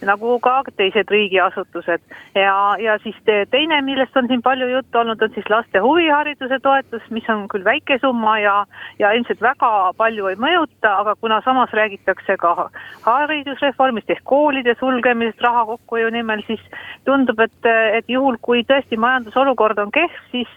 [0.07, 2.03] nagu ka teised riigiasutused.
[2.35, 3.17] Ja, ja siis
[3.51, 7.65] teine, millest on siin palju juttu olnud, on siis laste huvihariduse toetus, mis on küll
[7.65, 8.57] väike summa ja,
[8.99, 12.69] ja ilmselt väga palju ei mõjuta, aga kuna samas räägitakse ka
[13.07, 16.63] haridusreformist ehk koolide sulgemisest raha kokkuhoiu nimel, siis
[17.09, 20.51] tundub, et, et juhul, kui tõesti majandusolukord on kehv, siis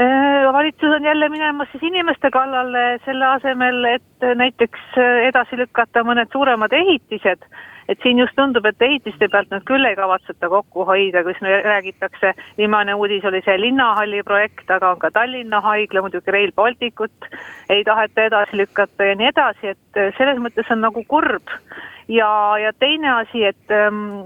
[0.00, 6.30] äh, valitsus on jälle minemas siis inimeste kallale selle asemel, et näiteks edasi lükata mõned
[6.32, 7.42] suuremad ehitised
[7.88, 12.32] et siin just tundub, et ehitiste pealt nüüd küll ei kavatseta kokku hoida, kus räägitakse,
[12.58, 17.30] viimane uudis oli see linnahalli projekt, aga on ka Tallinna haigla, muidugi Rail Balticut
[17.70, 19.78] ei taheta edasi lükata ja nii edasi, et
[20.18, 21.56] selles mõttes on nagu kurb
[22.08, 24.22] ja, ja teine asi, et ähm,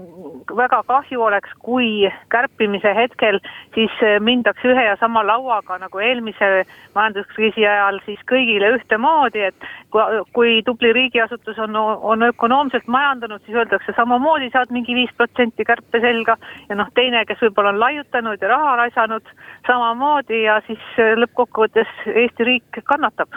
[0.57, 3.39] väga kahju oleks, kui kärpimise hetkel
[3.75, 6.51] siis äh, mindaks ühe ja sama lauaga nagu eelmise
[6.95, 13.57] majanduskriisi ajal siis kõigile ühtemoodi, et kui, kui tubli riigiasutus on, on ökonoomselt majandanud, siis
[13.57, 16.37] öeldakse samamoodi saad mingi viis protsenti kärpe selga
[16.69, 19.33] ja noh, teine, kes võib-olla on laiutanud ja raha raisanud,
[19.67, 23.33] samamoodi ja siis äh, lõppkokkuvõttes Eesti riik kannatab.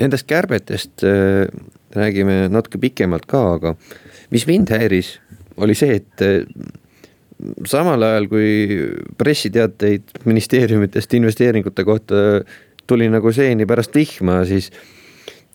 [0.00, 1.48] Nendest kärbetest äh
[1.96, 3.74] räägime natuke pikemalt ka, aga
[4.34, 5.16] mis mind häiris,
[5.62, 6.44] oli see, et eh,
[7.68, 8.50] samal ajal kui
[9.18, 12.22] pressiteateid ministeeriumitest investeeringute kohta
[12.86, 14.70] tuli nagu seeni pärast vihma, siis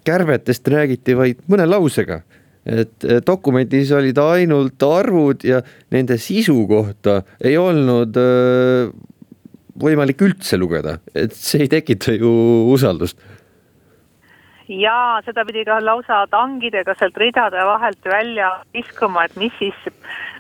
[0.08, 2.22] kärbetest räägiti vaid mõne lausega.
[2.62, 8.18] et eh, dokumendis olid ainult arvud ja nende sisu kohta ei olnud
[9.82, 12.30] võimalik üldse lugeda, et see ei tekita ju
[12.70, 13.18] usaldust
[14.72, 19.76] ja seda pidi ka lausa tangidega sealt ridade vahelt välja viskama, et mis siis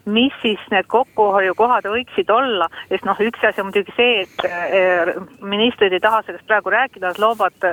[0.06, 5.12] mis siis need kokkuhoiukohad võiksid olla, sest noh, üks asi on muidugi see, et eh,
[5.42, 7.68] ministrid ei taha sellest praegu rääkida, nad loobad,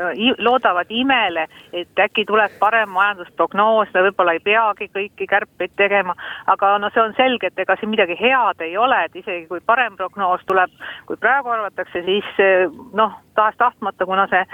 [0.44, 6.76] loodavad imele, et äkki tuleb parem majandusprognoos ja võib-olla ei peagi kõiki kärpeid tegema, aga
[6.82, 9.96] no see on selge, et ega siin midagi head ei ole, et isegi kui parem
[9.96, 10.72] prognoos tuleb,
[11.08, 14.44] kui praegu arvatakse, siis eh, noh, tahes-tahtmata, kuna see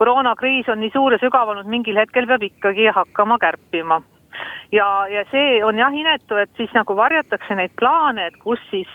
[0.00, 4.02] koroonakriis on nii suur ja sügav olnud, mingil hetkel peab ikkagi hakkama kärpima
[4.72, 8.90] ja, ja see on jah inetu, et siis nagu varjatakse neid plaane, et kus siis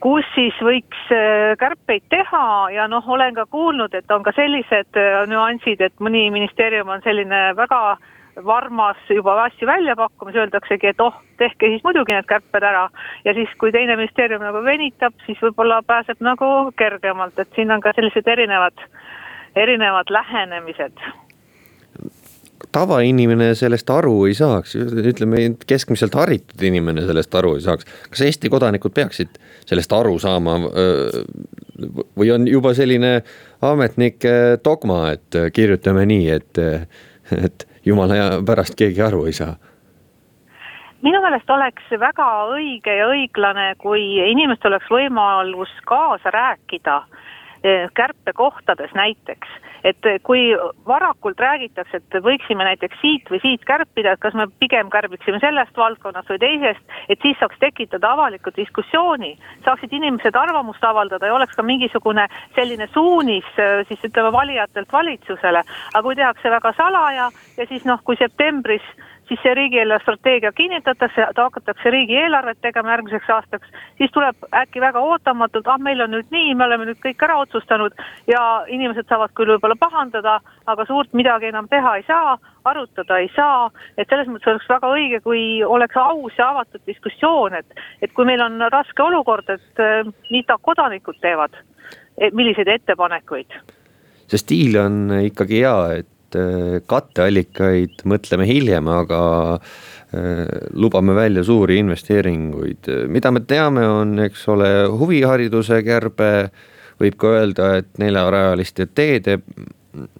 [0.00, 2.44] kus siis võiks äh, kärpeid teha.
[2.74, 7.04] Ja noh, olen ka kuulnud, et on ka sellised äh, nüansid, et mõni ministeerium on
[7.04, 7.98] selline väga
[8.46, 12.86] varmas juba asju välja pakkumas, öeldaksegi, et oh, tehke siis muidugi need kärped ära.
[13.26, 17.82] Ja siis, kui teine ministeerium nagu venitab, siis võib-olla pääseb nagu kergemalt, et siin on
[17.84, 18.86] ka sellised erinevad,
[19.58, 21.04] erinevad lähenemised
[22.72, 27.88] tavainimene sellest aru ei saaks, ütleme keskmiselt haritud inimene sellest aru ei saaks.
[28.10, 30.58] kas Eesti kodanikud peaksid sellest aru saama
[32.18, 33.20] või on juba selline
[33.64, 36.62] ametnike dogma, et kirjutame nii, et,
[37.36, 39.56] et jumala pärast keegi aru ei saa?
[41.00, 47.00] minu meelest oleks väga õige ja õiglane, kui inimestel oleks võimalus kaasa rääkida
[47.96, 49.48] kärpekohtades näiteks
[49.84, 50.50] et kui
[50.86, 55.76] varakult räägitakse, et võiksime näiteks siit või siit kärpida, et kas me pigem kärbiksime sellest
[55.76, 61.56] valdkonnast või teisest, et siis saaks tekitada avalikku diskussiooni, saaksid inimesed arvamust avaldada ja oleks
[61.56, 63.46] ka mingisugune selline suunis
[63.88, 65.62] siis ütleme valijatelt valitsusele,
[65.94, 68.84] aga kui tehakse väga salaja ja siis noh, kui septembris
[69.30, 75.70] siis see riigieelarve strateegia kinnitatakse, hakatakse riigieelarvet tegema järgmiseks aastaks, siis tuleb äkki väga ootamatult,
[75.70, 77.94] ah meil on nüüd nii, me oleme nüüd kõik ära otsustanud
[78.30, 83.30] ja inimesed saavad küll võib-olla pahandada, aga suurt midagi enam teha ei saa, arutada ei
[83.36, 88.12] saa, et selles mõttes oleks väga õige, kui oleks aus ja avatud diskussioon, et, et
[88.12, 91.54] kui meil on raske olukord, et eh, mida kodanikud teevad,
[92.34, 93.60] milliseid ettepanekuid?
[94.30, 96.10] See stiil on ikkagi hea, et
[96.90, 99.22] katteallikaid mõtleme hiljem, aga
[99.56, 106.32] äh, lubame välja suuri investeeringuid, mida me teame, on, eks ole, huvihariduse kärbe.
[107.00, 109.38] võib ka öelda, et neljarajaliste teede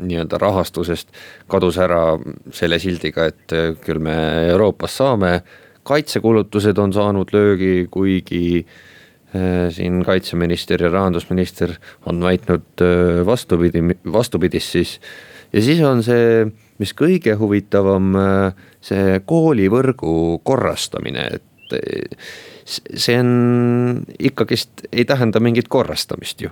[0.00, 1.10] nii-öelda rahastusest
[1.50, 2.16] kadus ära
[2.56, 3.52] selle sildiga, et
[3.84, 4.14] küll me
[4.48, 5.42] Euroopas saame,
[5.82, 8.64] kaitsekulutused on saanud löögi, kuigi
[9.34, 11.74] äh, siin kaitseminister ja rahandusminister
[12.06, 15.00] on väitnud äh, vastupidi, vastupidist siis.
[15.52, 16.46] Ja siis on see,
[16.78, 21.46] mis kõige huvitavam, äh, see koolivõrgu korrastamine, et
[22.66, 26.50] see on ikkagist, ei tähenda mingit korrastamist ju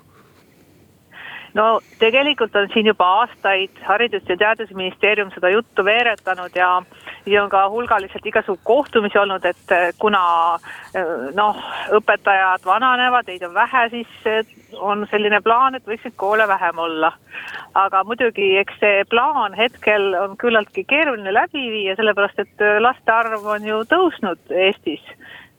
[1.59, 1.67] no
[1.99, 6.71] tegelikult on siin juba aastaid Haridus- ja Teadusministeerium seda juttu veeretanud ja,
[7.27, 10.23] ja on ka hulgaliselt igasugu kohtumisi olnud, et eh, kuna
[10.95, 11.59] eh, noh,
[11.99, 16.79] õpetajad vananevad, neid on vähe, siis eh, on selline plaan, et võiks neid koole vähem
[16.79, 17.13] olla.
[17.79, 23.47] aga muidugi, eks see plaan hetkel on küllaltki keeruline läbi viia, sellepärast et laste arv
[23.47, 25.05] on ju tõusnud Eestis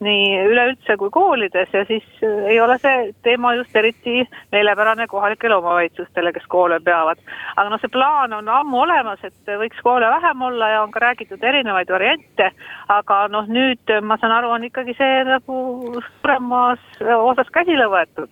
[0.04, 5.56] nii üleüldse kui koolides ja siis äh, ei ole see teema just eriti meelepärane kohalikele
[5.56, 7.22] omavalitsustele, kes koole peavad.
[7.56, 11.04] aga noh, see plaan on ammu olemas, et võiks koole vähem olla ja on ka
[11.04, 12.52] räägitud erinevaid variante,
[12.90, 15.60] aga noh, nüüd ma saan aru, on ikkagi see nagu
[15.96, 16.80] suuremas
[17.20, 18.32] osas käsile võetud.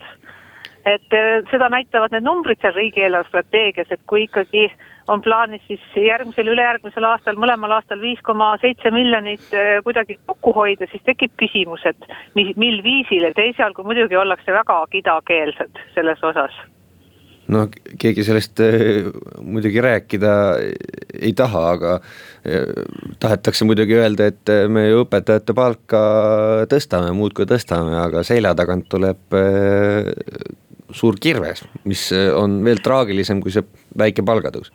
[0.87, 4.67] Et äh, seda näitavad need numbrid seal riigieelarve strateegias, et kui ikkagi
[5.07, 10.53] on plaanis siis järgmisel, ülejärgmisel aastal, mõlemal aastal viis koma seitse miljonit eh, kuidagi kokku
[10.55, 16.23] hoida, siis tekib küsimus, et mis, mil viisil, et esialgu muidugi ollakse väga kidakeelsed selles
[16.27, 16.57] osas.
[17.47, 19.07] No keegi sellest äh,
[19.39, 20.33] muidugi rääkida
[21.21, 22.83] ei taha, aga äh,
[23.23, 26.01] tahetakse muidugi öelda, et me ju õpetajate palka
[26.67, 30.11] tõstame, muudkui tõstame, aga selja tagant tuleb äh,
[30.91, 33.65] suur kirves, mis on veel traagilisem kui see
[33.97, 34.71] väike palgatõus.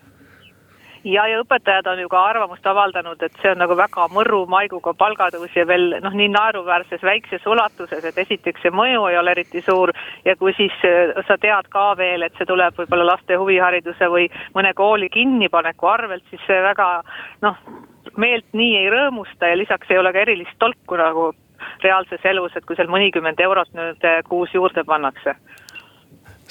[1.05, 4.92] Ja, ja õpetajad on ju ka arvamust avaldanud, et see on nagu väga mõru maiguga
[4.94, 9.64] palgatõus ja veel noh, nii naeruväärses väikses ulatuses, et esiteks see mõju ei ole eriti
[9.66, 9.90] suur
[10.25, 14.29] ja kui siis äh, sa tead ka veel, et see tuleb võib-olla laste huvihariduse või
[14.55, 16.88] mõne kooli kinnipaneku arvelt, siis see väga
[17.42, 17.59] noh,
[18.14, 21.33] meelt nii ei rõõmusta ja lisaks ei ole ka erilist tolku nagu
[21.83, 25.35] reaalses elus, et kui seal mõnikümmend eurot nüüd äh, kuus juurde pannakse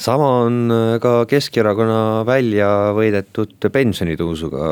[0.02, 4.64] sama on äh, ka Keskerakonna välja võidetud pensionitõusuga,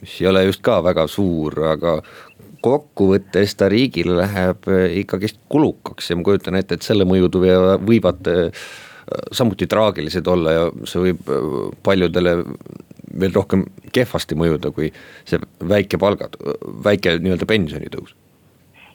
[0.00, 1.98] mis ei ole just ka väga suur, aga
[2.62, 7.40] kokkuvõttes ta riigile läheb äh, ikkagist kulukaks ja ma kujutan ette, et selle mõjud
[7.82, 8.64] võivad äh,
[9.34, 11.30] samuti traagilised olla ja see võib
[11.84, 12.38] paljudele
[13.18, 14.88] veel rohkem kehvasti mõjuda, kui
[15.28, 16.38] see väike palgad,
[16.86, 18.14] väike nii-öelda pensionitõus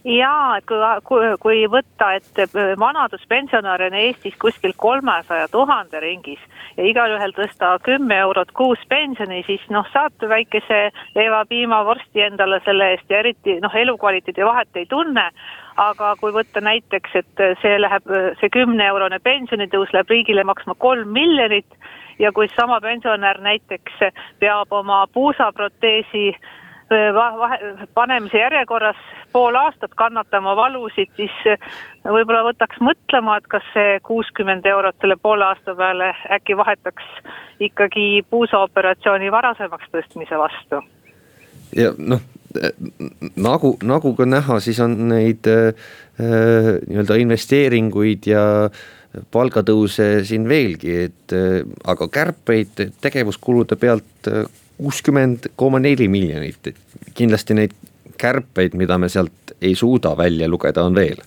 [0.07, 6.39] et kui, kui, kui võtta, et äh, vanaduspensionäre on Eestis kuskil kolmesaja tuhande ringis
[6.77, 13.11] ja igalühel tõsta kümme eurot kuus pensioni, siis noh, saad väikese leiva-piimavorsti endale selle eest
[13.11, 15.31] ja eriti noh, elukvaliteedi vahet ei tunne.
[15.77, 18.07] Aga kui võtta näiteks, et see läheb,
[18.39, 21.77] see kümne-eurone pensionitõus läheb riigile maksma kolm miljonit
[22.17, 23.99] ja kui sama pensionär näiteks
[24.39, 26.31] peab oma puusaproteesi
[26.89, 27.57] vahe,
[27.93, 28.99] panemise järjekorras
[29.31, 31.35] pool aastat kannatama valusid, siis
[32.03, 37.09] võib-olla võtaks mõtlema, et kas see kuuskümmend eurot selle poole aasta peale äkki vahetaks
[37.59, 40.81] ikkagi puusaoperatsiooni varasemaks tõstmise vastu.
[41.75, 42.21] ja noh,
[43.35, 48.43] nagu, nagu ka näha, siis on neid äh, nii-öelda investeeringuid ja
[49.33, 54.45] palgatõuse siin veelgi, et äh, aga kärpeid tegevuskulude pealt äh,
[54.77, 57.73] kuuskümmend koma neli miljonit, et kindlasti neid
[58.17, 61.21] kärpeid, mida me sealt ei suuda välja lugeda, on veel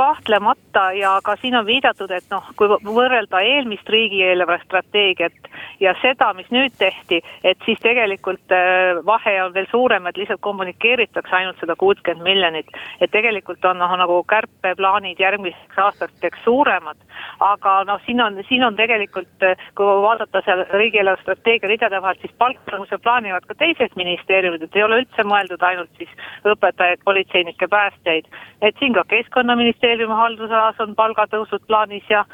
[0.00, 6.30] kahtlemata ja ka siin on viidatud, et noh, kui võrrelda eelmist riigieelarve strateegiat ja seda,
[6.36, 11.60] mis nüüd tehti, et siis tegelikult äh, vahe on veel suurem, et lihtsalt kommunikeeritakse ainult
[11.60, 12.70] seda kuutkümmend miljonit.
[13.00, 16.96] et tegelikult on noh, nagu kärpeplaanid järgmiseks aastateks suuremad,
[17.44, 22.20] aga noh, siin on, siin on tegelikult, äh, kui vaadata seal riigieelarve strateegia ridade vahel,
[22.24, 26.16] siis palgatõuse plaanivad ka teised ministeeriumid, et ei ole üldse mõeldud ainult siis
[26.48, 28.32] õpetajaid, politseinikke, päästjaid,
[28.64, 32.24] et siin ka keskkonnaministeerium ministeeriumi haldusalas on palgatõusud plaanis ja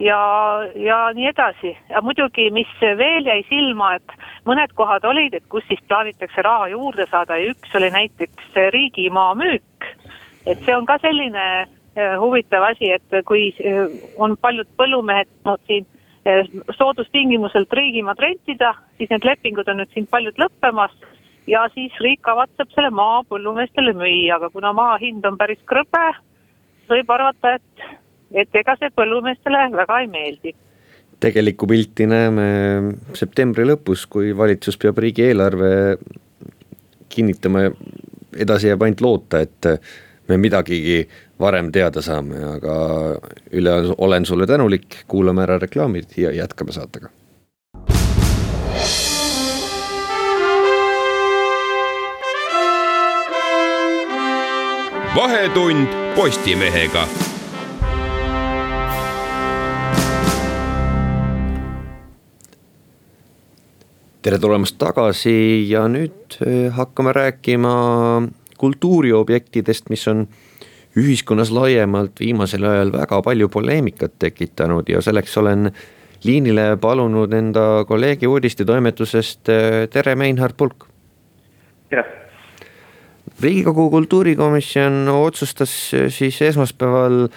[0.00, 0.18] ja,
[0.74, 4.14] ja nii edasi ja muidugi, mis veel jäi silma, et
[4.48, 9.34] mõned kohad olid, et kus siis plaanitakse raha juurde saada ja üks oli näiteks riigimaa
[9.34, 9.86] müük.
[10.46, 11.44] et see on ka selline
[11.96, 15.86] eh, huvitav asi, et kui eh, on paljud põllumehed no, siin
[16.24, 16.48] eh,
[16.78, 20.96] soodustingimuselt riigimaad rentida, siis need lepingud on nüüd siin paljud lõppemas
[21.46, 26.10] ja siis riik kavatseb selle maa põllumeestele müüa, aga kuna maa hind on päris krõbe,
[26.90, 27.86] võib arvata, et,
[28.44, 30.54] et ega see põllumeestele väga ei meeldi.
[31.22, 32.46] Tegelikku pilti näeme
[33.14, 35.72] septembri lõpus, kui valitsus peab riigieelarve
[37.12, 37.68] kinnitama,
[38.42, 39.70] edasi jääb ainult loota, et
[40.28, 41.04] me midagigi
[41.42, 42.76] varem teada saame, aga
[43.54, 47.12] üle olen sulle tänulik, kuulame ära reklaamid ja jätkame saatega
[55.16, 57.02] vahetund Postimehega
[64.22, 65.34] tere tulemast tagasi
[65.68, 67.74] ja nüüd eh, hakkame rääkima
[68.56, 70.24] kultuuriobjektidest, mis on
[70.96, 75.74] ühiskonnas laiemalt viimasel ajal väga palju poleemikat tekitanud ja selleks olen
[76.24, 80.88] liinile palunud enda kolleegi uudistetoimetusest, eh, tere, Meinhard Pulk.
[81.90, 82.21] tere.
[83.40, 87.28] Riigikogu kultuurikomisjon otsustas eh, siis esmaspäeval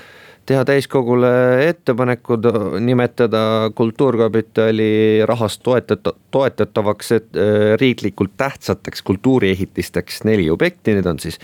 [0.45, 1.30] teha täiskogule
[1.69, 2.45] ettepanekud
[2.86, 7.21] nimetada Kultuurkapitali rahast toetata, toetatavaks äh,
[7.82, 11.39] riiklikult tähtsateks kultuuriehitisteks neli objekti, need on siis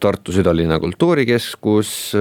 [0.00, 2.14] Tartu Südalinna kultuurikeskus,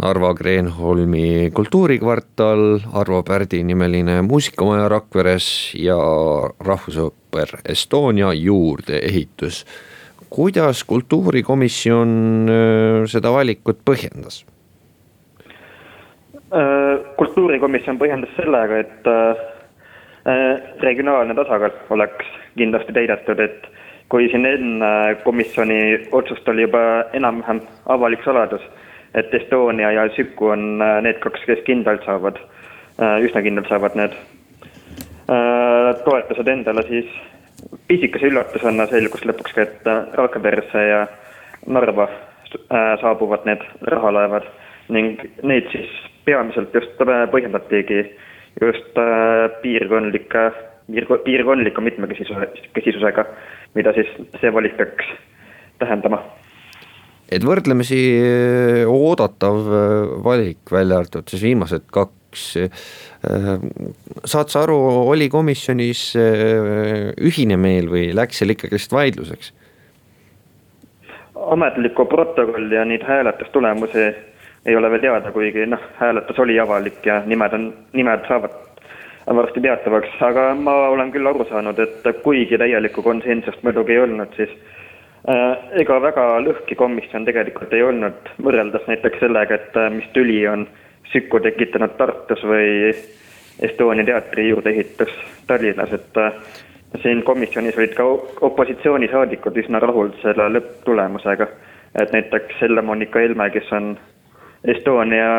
[0.00, 5.98] Narva Kreenholmi kultuurikvartal, Arvo Pärdi nimeline muusikamaja Rakveres ja
[6.60, 9.64] Rahvusooper Estonia juurdeehitus.
[10.30, 12.10] Kuidas kultuurikomisjon
[13.10, 14.44] seda valikut põhjendas?
[17.18, 19.04] Kultuurikomisjon põhjendas sellega, et
[20.82, 22.26] regionaalne tasakaal oleks
[22.58, 23.68] kindlasti täidetud, et
[24.10, 24.90] kui siin enne
[25.24, 26.82] komisjoni otsust oli juba
[27.14, 27.60] enam-vähem
[27.94, 28.62] avalik saladus,
[29.14, 32.38] et Estonia ja Süku on need kaks, kes kindlalt saavad,
[33.22, 34.14] üsna kindlalt saavad need
[36.04, 37.06] toetused endale, siis
[37.88, 41.04] pisikese üllatusena selgus lõpuks ka, et Rakveresse ja
[41.66, 42.08] Narva
[43.00, 44.48] saabuvad need rahalaevad
[44.90, 45.90] ning neid siis
[46.26, 46.98] peamiselt just
[47.32, 48.02] põhjendatigi
[48.60, 50.50] just äh, piirkondlike,
[51.24, 53.24] piirkondliku mitmekesisusega,
[53.78, 55.12] mida siis see valik peaks
[55.78, 56.22] tähendama
[57.30, 62.16] et võrdlemisi äh, oodatav äh, valik, välja arvatud siis viimased kaks.
[64.24, 64.78] Saad sa aru,
[65.10, 69.52] oli komisjonis ühine meel või läks seal ikkagist vaidluseks?
[71.40, 74.02] ametlikku protokolli ja neid hääletustulemusi
[74.66, 78.52] ei ole veel teada, kuigi noh, hääletus oli avalik ja nimed on, nimed saavad
[79.36, 84.34] varsti teatavaks, aga ma olen küll aru saanud, et kuigi täielikku konsensust muidugi ei olnud,
[84.36, 84.52] siis
[85.30, 90.42] äh, ega väga lõhki komisjon tegelikult ei olnud, võrreldes näiteks sellega, et äh, mis tüli
[90.50, 90.66] on
[91.12, 92.92] Sükku tekitanud Tartus või
[93.62, 95.10] Estonia teatri juurdeehitus
[95.46, 96.32] Tallinnas, et äh,
[97.02, 98.06] siin komisjonis olid ka
[98.48, 101.48] opositsioonisaadikud üsna rahul selle lõpptulemusega.
[102.00, 103.98] et näiteks Helle-Moonika Helme, kes on
[104.64, 105.30] Estonia,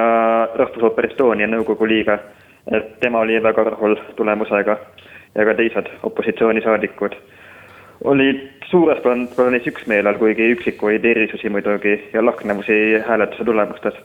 [0.56, 2.20] Rahvusooper Estonia nõukogu liige,
[2.72, 4.78] et tema oli väga rahul tulemusega
[5.36, 7.16] ja ka teised opositsioonisaadikud
[8.04, 9.00] olid suures
[9.36, 13.98] plaanis üksmeelel, kuigi üksikuid erisusi muidugi ja lahknevusi hääletuse tulemustes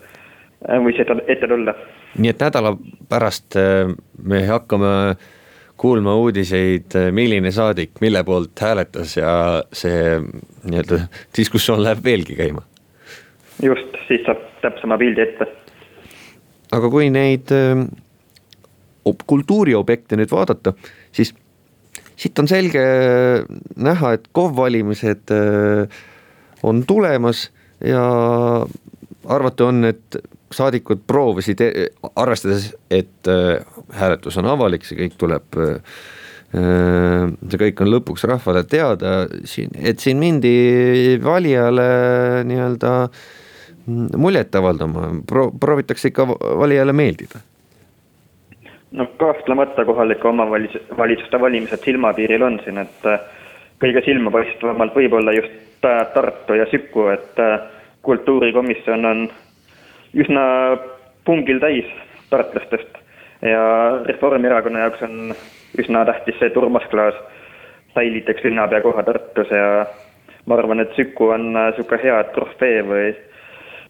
[0.85, 1.75] võis ette, ette tulla.
[2.19, 2.77] nii et nädala
[3.09, 3.91] pärast äh,
[4.23, 5.17] me hakkame
[5.77, 9.35] kuulma uudiseid, äh, milline saadik mille poolt hääletas ja
[9.73, 10.17] see
[10.65, 11.05] nii-öelda
[11.37, 12.65] diskussioon läheb veelgi käima
[13.63, 15.49] just, siis saab täpsema pildi ette.
[16.73, 17.87] aga kui neid äh,
[19.27, 20.73] kultuuriobjekte nüüd vaadata,
[21.15, 21.35] siis
[22.17, 22.83] siit on selge
[23.77, 26.01] näha, et KOV valimised äh,
[26.67, 27.51] on tulemas
[27.85, 28.03] ja
[29.27, 30.19] arvata on, et
[30.55, 33.65] saadikud proovisid, e-, arvestades, et äh,
[33.97, 35.99] hääletus on avalik, see kõik tuleb äh,
[36.57, 41.89] see kõik on lõpuks rahvale teada, siin, et siin mindi valijale
[42.47, 42.93] nii-öelda
[44.19, 46.29] muljet avaldama, pro-, proovitakse ikka
[46.63, 47.43] valijale meeldida?
[48.97, 53.09] no kahtlemata kohalike omavalitsuste valimised silmapiiril on siin, et
[53.83, 57.37] kõige silmapaistvamalt võib-olla just Tartu ja Süku, et
[58.07, 59.27] kultuurikomisjon on
[60.17, 60.45] üsna
[61.25, 61.89] pungil täis
[62.31, 62.99] tartlastest.
[63.43, 63.63] Ja
[64.07, 65.35] Reformierakonna jaoks on
[65.79, 67.17] üsna tähtis see, et Urmas Klaas
[67.95, 69.87] säilitaks linnapea koha Tartus ja
[70.47, 73.13] ma arvan, et Süku on niisugune hea trofee või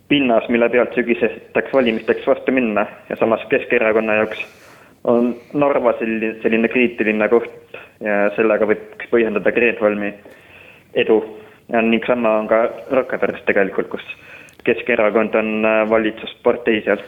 [0.09, 2.87] pinnas, mille pealt sügisesteks valimisteks vastu minna.
[3.11, 4.43] Ja samas Keskerakonna jaoks
[5.05, 10.15] on Narva selline, selline kriitiline koht ja sellega võiks põhjendada Kreenholmi
[10.95, 11.23] edu.
[11.69, 14.05] ning sama on ka Rakveres tegelikult, kus
[14.67, 17.05] Keskerakond on äh, valitsuspartei seal.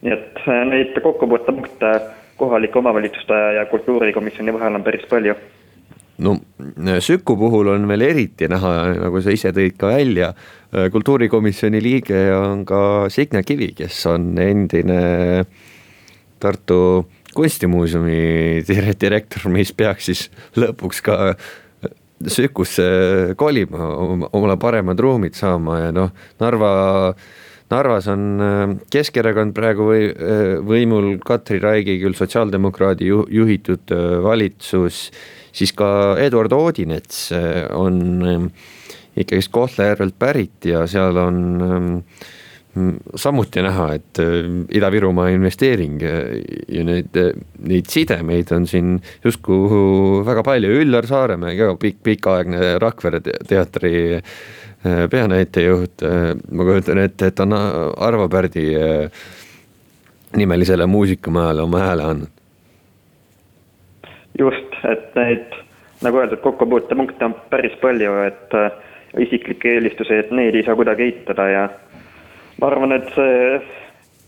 [0.00, 1.94] nii et äh, neid kokkupuutepunkte
[2.40, 5.34] kohalike omavalitsuste ja kultuurikomisjoni vahel on päris palju
[6.24, 6.36] no
[7.00, 10.32] Süku puhul on veel eriti näha, nagu sa ise tõid ka välja,
[10.92, 15.00] kultuurikomisjoni liige on ka Signe Kivi, kes on endine
[16.40, 18.62] Tartu kunstimuuseumi
[19.00, 20.22] direktor, mis peaks siis
[20.58, 21.16] lõpuks ka
[22.20, 23.86] Sükusse kolima,
[24.32, 26.10] omale paremad ruumid saama ja noh,
[26.42, 26.72] Narva
[27.70, 28.24] Narvas on
[28.90, 30.08] Keskerakond praegu või,
[30.66, 33.94] võimul, Katri Raigi küll sotsiaaldemokraadi juhitud
[34.26, 35.04] valitsus
[35.52, 38.44] siis ka Eduard Odinets äh, on äh,
[39.20, 41.88] ikkagist Kohtla-Järvelt pärit ja seal on ähm,
[43.18, 44.48] samuti näha, et äh,
[44.78, 47.18] Ida-Virumaa investeering ja neid,
[47.66, 54.20] neid sidemeid on siin justkui väga palju, Üllar Saaremäe ka pikk, pikaaegne Rakvere teatri
[54.80, 56.02] peanäitejuht,
[56.56, 58.70] ma kujutan ette, et on Arvo Pärdi
[60.40, 62.38] nimelisele muusikamajale oma hääle andnud.
[64.38, 65.60] just, et neid
[66.02, 68.70] nagu öeldud, kokkupuutepunkte on päris palju, et äh,
[69.18, 71.64] isiklikke eelistusi, et neid ei saa kuidagi eitada ja
[72.60, 73.60] ma arvan, et see,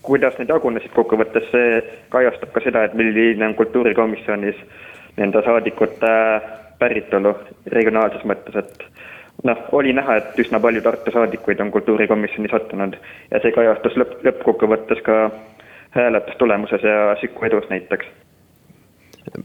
[0.06, 4.58] kuidas need jagunesid kokkuvõttes, see kajastab ka seda, et milline on kultuurikomisjonis
[5.18, 6.12] nende saadikute
[6.80, 7.34] päritolu
[7.74, 8.86] regionaalses mõttes, et
[9.46, 12.96] noh, oli näha, et üsna palju Tartu saadikuid on kultuurikomisjoni sattunud
[13.30, 15.22] ja see kajastus lõpp, lõppkokkuvõttes ka
[15.96, 18.08] hääletustulemuses ja Süku edus näiteks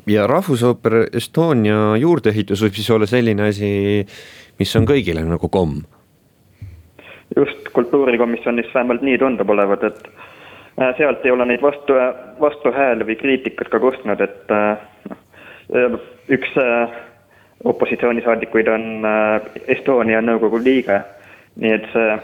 [0.10, 3.70] ja Rahvusooper Estonia juurdeehitus võib siis olla selline asi,
[4.60, 5.84] mis on kõigile nagu komm?
[7.38, 10.08] Just, kultuurikomisjonis vähemalt nii tundub olevat, et
[10.82, 11.98] äh, sealt ei ole neid vastu,
[12.42, 15.22] vastuhääli või kriitikat ka kostnud, et äh, noh,
[15.76, 16.00] äh,
[16.34, 16.58] üks
[17.64, 18.84] opositsioonisaadikuid on
[19.68, 21.00] Estonia nõukogu liige,
[21.58, 22.18] nii et see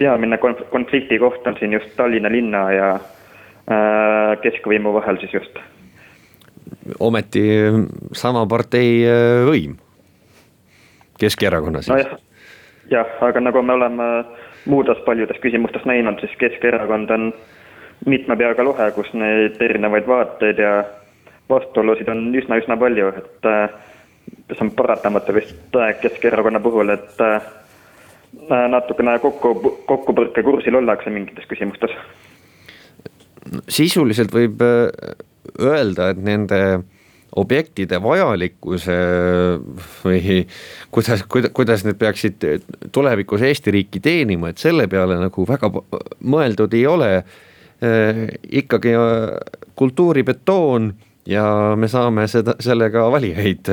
[0.00, 2.88] peamine konflikti koht on siin just Tallinna linna ja
[4.42, 5.60] keskvõimu vahel siis just.
[6.98, 7.44] Ometi
[8.18, 9.06] sama partei
[9.46, 9.78] võim,
[11.22, 11.94] Keskerakonna siis.
[11.94, 12.18] nojah,
[12.90, 14.08] jah, aga nagu me oleme
[14.66, 17.32] muudes paljudes küsimustes näinud, siis Keskerakond on
[18.06, 20.76] mitme peaga lohe, kus neid erinevaid vaateid ja
[21.50, 23.76] vastuolusid on üsna-üsna palju, et äh,
[24.52, 27.20] see on paratamatu vist äh, Keskerakonna puhul, et
[28.68, 29.54] natukene kokku,
[29.86, 31.92] kokkupõrkekursil ollakse mingites küsimustes.
[33.68, 36.58] sisuliselt võib öelda, et nende
[37.36, 38.96] objektide vajalikkuse
[40.04, 40.44] või
[40.94, 42.46] kuidas, kuidas, need peaksid
[42.92, 45.70] tulevikus Eesti riiki teenima, et selle peale nagu väga
[46.20, 47.10] mõeldud ei ole.
[48.50, 48.92] ikkagi
[49.76, 50.94] kultuuribetoon
[51.26, 53.68] ja me saame seda, sellega valijaid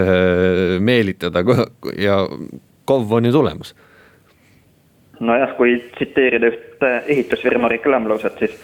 [0.80, 1.44] meelitada
[1.98, 2.18] ja
[2.86, 3.76] KOV on ju tulemas.
[5.20, 8.58] nojah, kui tsiteerida üht ehitusfirma reklaamlauset, siis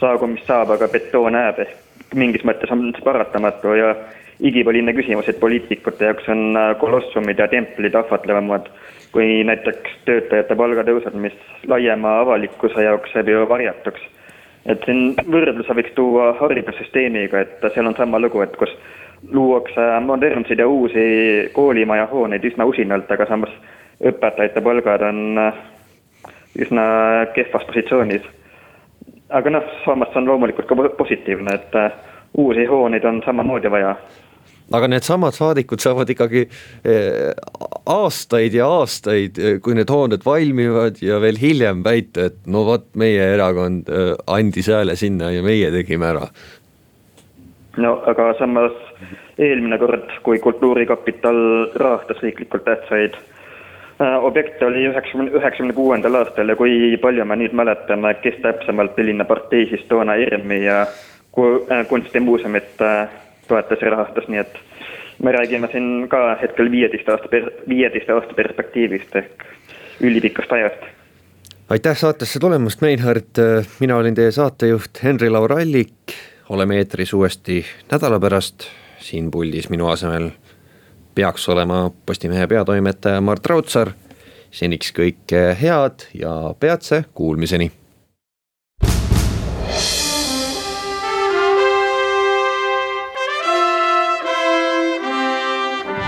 [0.00, 3.94] saagu mis saab, aga betoon jääb ehk mingis mõttes on see paratamatu ja
[4.40, 8.70] igipõline küsimus, et poliitikute jaoks on äh, kolossumid ja templid ahvatlevamad
[9.12, 11.36] kui näiteks töötajate palgatõusud, mis
[11.68, 14.00] laiema avalikkuse jaoks jääb ju varjatuks.
[14.66, 18.70] et siin võrdluse võiks tuua haridussüsteemiga, et seal on sama lugu, et kus
[19.32, 23.50] luuakse modernseid ja uusi koolimaja hooneid üsna usinalt, aga samas
[24.04, 25.64] õpetajate palgad on äh,
[26.60, 26.84] üsna
[27.34, 28.28] kehvas positsioonis
[29.30, 31.92] aga noh, samas on loomulikult ka positiivne, et äh,
[32.38, 33.94] uusi hooneid on samamoodi vaja
[34.72, 37.32] aga needsamad saadikud saavad ikkagi äh,
[37.86, 42.88] aastaid ja aastaid, äh, kui need hooned valmivad ja veel hiljem väita, et no vot,
[42.94, 43.90] meie erakond
[44.26, 46.30] andis hääle sinna ja meie tegime ära.
[47.76, 48.76] no aga samas
[49.40, 51.38] eelmine kord, kui Kultuurikapital
[51.80, 53.16] rahastas riiklikult tähtsaid
[54.00, 58.94] Äh, objekt oli üheksakümne, üheksakümne kuuendal aastal ja kui palju me nüüd mäletame, kes täpsemalt,
[58.96, 60.86] milline partei siis toona ERM-i ja
[61.88, 62.80] kunstimuuseumit
[63.50, 64.58] toetas ja rahastas, nii et
[65.22, 69.44] me räägime siin ka hetkel viieteist aasta, viieteist aasta perspektiivist ehk
[70.00, 70.84] ülipikast ajast.
[71.68, 73.42] aitäh saatesse tulemast, Meinhard,
[73.80, 76.14] mina olin teie saatejuht Henri-Laur Allik,
[76.48, 80.30] oleme eetris uuesti nädala pärast, siin puldis minu asemel
[81.14, 83.92] peaks olema Postimehe peatoimetaja Mart Raudsaar.
[84.50, 87.70] seniks kõike head ja peatse kuulmiseni.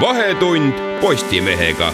[0.03, 1.93] Vahetund Postimehega